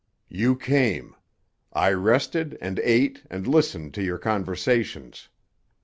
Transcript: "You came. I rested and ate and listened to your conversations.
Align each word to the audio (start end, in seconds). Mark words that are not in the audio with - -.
"You 0.31 0.55
came. 0.55 1.15
I 1.73 1.91
rested 1.93 2.57
and 2.59 2.79
ate 2.79 3.21
and 3.29 3.45
listened 3.45 3.93
to 3.93 4.03
your 4.03 4.17
conversations. 4.17 5.29